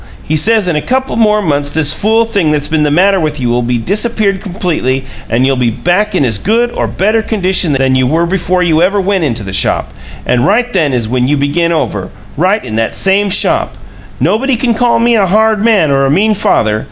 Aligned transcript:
He 0.23 0.35
says 0.35 0.67
in 0.67 0.75
a 0.75 0.81
couple 0.81 1.15
more 1.15 1.43
months 1.43 1.69
this 1.69 1.93
fool 1.93 2.25
thing 2.25 2.49
that's 2.49 2.67
been 2.67 2.81
the 2.81 2.89
matter 2.89 3.19
with 3.19 3.39
you'll 3.39 3.61
be 3.61 3.77
disappeared 3.77 4.41
completely 4.41 5.05
and 5.29 5.45
you'll 5.45 5.55
be 5.57 5.69
back 5.69 6.15
in 6.15 6.25
as 6.25 6.39
good 6.39 6.71
or 6.71 6.87
better 6.87 7.21
condition 7.21 7.73
than 7.73 7.93
you 7.93 8.07
were 8.07 8.25
before 8.25 8.63
you 8.63 8.81
ever 8.81 8.99
went 8.99 9.23
into 9.23 9.43
the 9.43 9.53
shop. 9.53 9.91
And 10.25 10.43
right 10.43 10.73
then 10.73 10.91
is 10.91 11.07
when 11.07 11.27
you 11.27 11.37
begin 11.37 11.71
over 11.71 12.09
right 12.35 12.65
in 12.65 12.77
that 12.77 12.95
same 12.95 13.29
shop! 13.29 13.75
Nobody 14.19 14.55
can 14.55 14.73
call 14.73 14.97
me 14.97 15.15
a 15.17 15.27
hard 15.27 15.63
man 15.63 15.91
or 15.91 16.07
a 16.07 16.09
mean 16.09 16.33
father. 16.33 16.79